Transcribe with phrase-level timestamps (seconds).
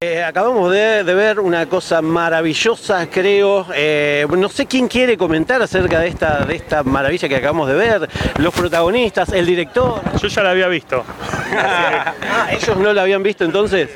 [0.00, 3.64] Eh, acabamos de, de ver una cosa maravillosa, creo.
[3.74, 7.74] Eh, no sé quién quiere comentar acerca de esta, de esta maravilla que acabamos de
[7.74, 8.10] ver.
[8.36, 10.02] Los protagonistas, el director.
[10.20, 11.02] Yo ya la había visto.
[11.58, 13.88] Ah, ellos no la habían visto entonces.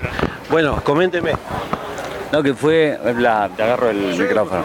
[0.48, 1.32] Bueno, coménteme.
[2.32, 4.64] No, que fue, la, te agarro el micrófono.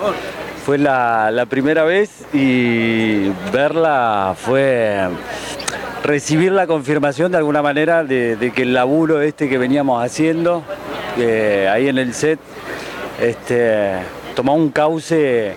[0.66, 5.10] Fue la, la primera vez y verla fue
[6.04, 10.64] recibir la confirmación de alguna manera de, de que el laburo este que veníamos haciendo
[11.18, 12.40] ahí en el set
[13.20, 13.94] este,
[14.36, 15.56] tomó un cauce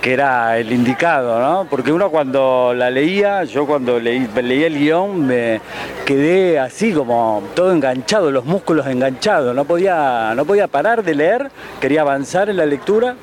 [0.00, 1.66] que era el indicado, ¿no?
[1.68, 5.62] Porque uno cuando la leía, yo cuando leí, leía el guion me
[6.04, 11.50] quedé así como todo enganchado, los músculos enganchados, no podía, no podía parar de leer,
[11.80, 13.16] quería avanzar en la lectura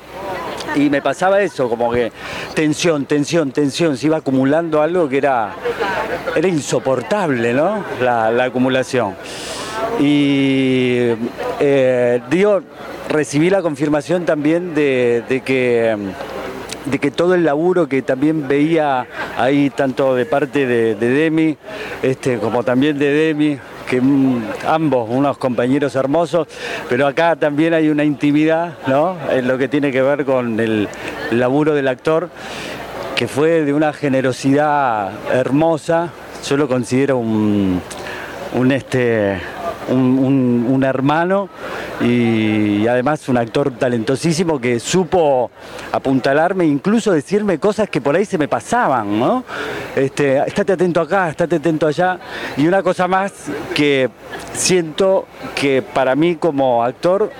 [0.74, 2.10] y me pasaba eso, como que
[2.54, 5.54] tensión, tensión, tensión, se iba acumulando algo que era,
[6.34, 7.84] era insoportable, ¿no?
[8.00, 9.14] La acumulación.
[10.00, 11.14] Y
[11.60, 12.20] eh,
[13.08, 15.96] recibí la confirmación también de, de que
[16.84, 21.56] de que todo el laburo que también veía ahí tanto de parte de, de Demi
[22.02, 26.48] este, como también de Demi que mm, ambos unos compañeros hermosos
[26.88, 29.16] pero acá también hay una intimidad ¿no?
[29.30, 30.88] en lo que tiene que ver con el
[31.30, 32.30] laburo del actor
[33.14, 36.10] que fue de una generosidad hermosa
[36.44, 37.80] yo lo considero un,
[38.54, 39.38] un este
[39.88, 41.48] un, un, hermano
[42.00, 45.50] y además un actor talentosísimo que supo
[45.92, 49.44] apuntalarme, incluso decirme cosas que por ahí se me pasaban, ¿no?
[49.94, 52.18] Este, estate atento acá, estate atento allá.
[52.56, 53.32] Y una cosa más
[53.74, 54.10] que
[54.52, 57.30] siento que para mí como actor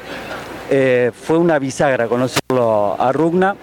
[0.70, 3.56] eh, fue una bisagra conocerlo a Rugna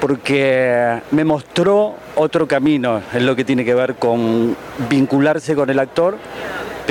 [0.00, 4.56] porque me mostró otro camino en lo que tiene que ver con
[4.88, 6.16] vincularse con el actor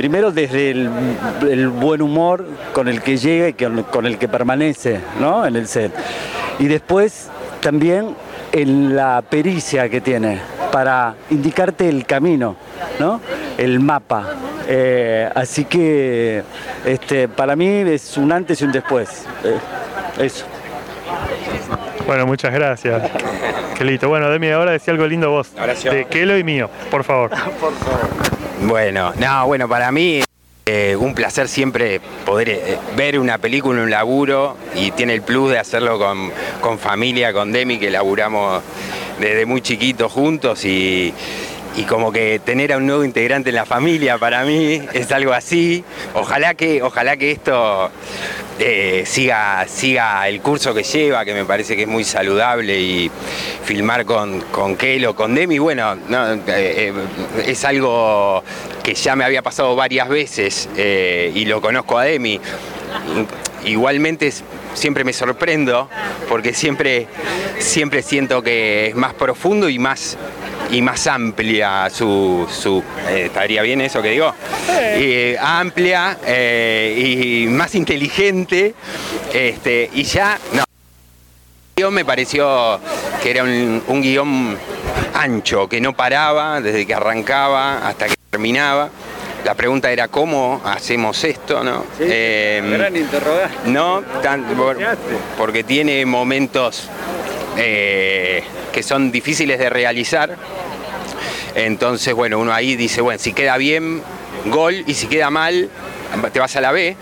[0.00, 0.88] primero desde el,
[1.46, 5.44] el, buen humor con el que llega y con, con el que permanece ¿no?
[5.44, 5.92] en el set.
[6.58, 7.28] Y después
[7.60, 8.16] también
[8.50, 10.40] en la pericia que tiene
[10.72, 12.56] para indicarte el camino,
[12.98, 13.20] ¿no?
[13.58, 14.36] el mapa.
[14.66, 16.44] Eh, así que
[16.86, 19.26] este, para mí es un antes y un después.
[19.44, 19.58] Eh,
[20.24, 20.46] eso.
[22.06, 23.02] Bueno, muchas gracias.
[23.76, 24.08] Qué lindo.
[24.08, 25.52] Bueno, Demi, ahora decía algo lindo vos.
[25.84, 27.28] De Kelo y mío, por favor.
[27.60, 28.39] por favor.
[28.62, 30.22] Bueno, no, bueno, para mí
[30.66, 35.50] eh, un placer siempre poder eh, ver una película, un laburo y tiene el plus
[35.50, 38.62] de hacerlo con, con familia, con Demi, que laburamos
[39.18, 41.14] desde muy chiquitos juntos y,
[41.76, 45.32] y como que tener a un nuevo integrante en la familia para mí es algo
[45.32, 45.84] así.
[46.14, 47.90] Ojalá que, ojalá que esto
[48.58, 53.10] eh, siga, siga el curso que lleva, que me parece que es muy saludable y
[53.64, 56.92] filmar con, con Kelo, con Demi, bueno, no, eh,
[57.46, 58.42] es algo
[58.82, 62.40] que ya me había pasado varias veces eh, y lo conozco a Demi.
[63.64, 64.32] Igualmente
[64.74, 65.88] siempre me sorprendo
[66.28, 67.06] porque siempre,
[67.58, 70.16] siempre siento que es más profundo y más
[70.70, 74.34] y más amplia su, su eh, estaría bien eso que digo
[74.70, 78.74] eh, amplia eh, y más inteligente
[79.32, 82.78] este y ya no me pareció
[83.22, 84.58] que era un, un guion
[85.14, 88.90] ancho que no paraba desde que arrancaba hasta que terminaba
[89.44, 91.84] la pregunta era cómo hacemos esto, ¿no?
[91.96, 93.56] Sí, eh, gran interrogante.
[93.66, 94.76] No, tan, por,
[95.38, 96.88] porque tiene momentos
[97.56, 98.42] eh,
[98.72, 100.36] que son difíciles de realizar.
[101.54, 104.02] Entonces, bueno, uno ahí dice, bueno, si queda bien,
[104.46, 105.70] gol, y si queda mal,
[106.32, 106.96] te vas a la B.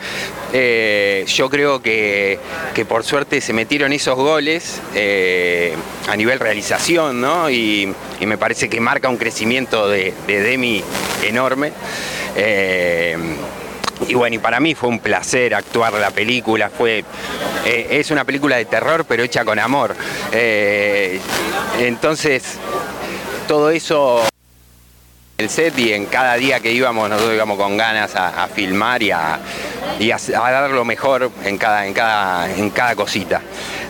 [0.52, 2.38] Eh, yo creo que,
[2.74, 5.74] que, por suerte se metieron esos goles eh,
[6.08, 7.50] a nivel realización, ¿no?
[7.50, 10.82] Y, me parece que marca un crecimiento de, de Demi
[11.22, 11.72] enorme.
[12.36, 13.16] Eh,
[14.06, 17.04] y bueno, y para mí fue un placer actuar la película, fue,
[17.64, 19.96] es una película de terror pero hecha con amor.
[21.80, 22.58] Entonces,
[23.48, 24.22] todo eso
[25.38, 29.00] el set y en cada día que íbamos nosotros íbamos con ganas a, a filmar
[29.04, 29.38] y, a,
[30.00, 33.40] y a, a, dar lo mejor en cada, en, cada, en cada cosita.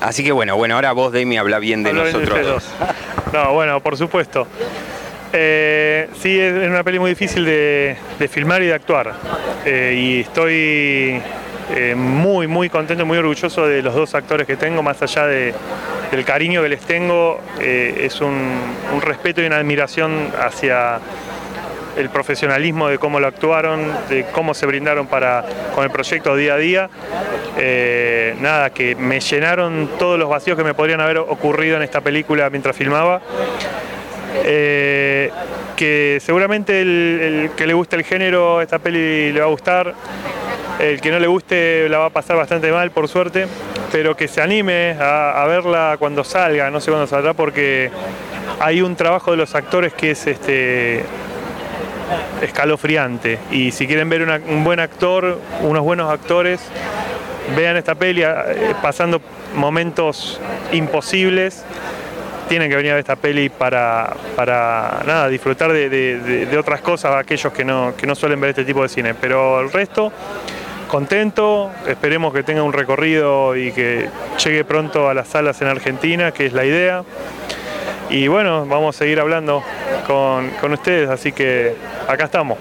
[0.02, 2.38] Así que bueno, bueno, ahora vos Demi habla bien de bien nosotros.
[2.38, 2.68] de dos.
[3.32, 4.46] No, bueno, por supuesto.
[5.32, 9.14] Eh, sí, es una peli muy difícil de, de filmar y de actuar.
[9.64, 11.22] Eh, y estoy
[11.74, 15.54] eh, muy, muy contento, muy orgulloso de los dos actores que tengo, más allá de,
[16.10, 18.52] del cariño que les tengo, es un,
[18.94, 20.98] un respeto y una admiración hacia
[21.98, 26.54] el profesionalismo de cómo lo actuaron, de cómo se brindaron para, con el proyecto día
[26.54, 26.90] a día.
[27.56, 32.00] Eh, nada, que me llenaron todos los vacíos que me podrían haber ocurrido en esta
[32.00, 33.20] película mientras filmaba.
[34.44, 35.30] Eh,
[35.76, 39.94] que seguramente el, que le guste el género, esta peli le va a gustar.
[40.78, 43.46] El que no le guste la va a pasar bastante mal, por suerte,
[43.90, 47.90] pero que se anime a, a verla cuando salga, no sé cuándo saldrá, porque
[48.60, 51.04] hay un trabajo de los actores que es este,
[52.42, 53.38] escalofriante.
[53.50, 56.60] Y si quieren ver un buen actor, unos buenos actores,
[57.56, 59.20] vean esta peli eh, pasando
[59.54, 60.40] momentos
[60.72, 61.64] imposibles.
[62.48, 66.80] Tienen que venir a ver esta peli para, para nada, disfrutar de, de, de otras
[66.80, 69.14] cosas, aquellos que no, que no suelen ver este tipo de cine.
[69.14, 70.10] Pero el resto,
[70.88, 74.08] contento, esperemos que tenga un recorrido y que
[74.42, 77.04] llegue pronto a las salas en Argentina, que es la idea.
[78.08, 79.62] Y bueno, vamos a seguir hablando
[80.06, 81.74] con, con ustedes, así que
[82.08, 82.58] acá estamos.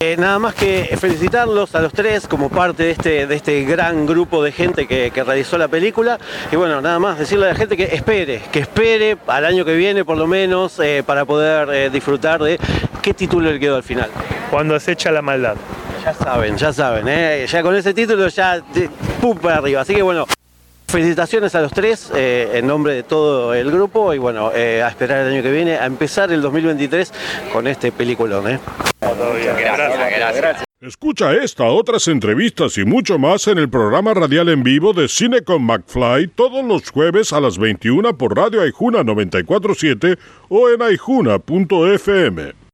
[0.00, 4.06] Eh, nada más que felicitarlos a los tres como parte de este, de este gran
[4.06, 6.20] grupo de gente que, que, realizó la película.
[6.52, 9.74] Y bueno, nada más decirle a la gente que espere, que espere al año que
[9.74, 12.60] viene por lo menos eh, para poder eh, disfrutar de
[13.02, 14.08] qué título le quedó al final.
[14.52, 15.56] Cuando acecha la maldad.
[16.04, 18.62] Ya saben, ya saben, ya con ese título ya
[19.20, 19.80] pum para arriba.
[19.80, 20.26] Así que bueno.
[20.88, 24.88] Felicitaciones a los tres eh, en nombre de todo el grupo y bueno, eh, a
[24.88, 27.12] esperar el año que viene, a empezar el 2023
[27.52, 28.48] con este peliculón.
[28.48, 28.58] ¿eh?
[29.00, 30.64] Gracias, gracias, gracias.
[30.80, 35.42] Escucha esta, otras entrevistas y mucho más en el programa radial en vivo de Cine
[35.42, 40.16] con McFly todos los jueves a las 21 por Radio Aijuna 947
[40.48, 42.58] o en aijuna.fm.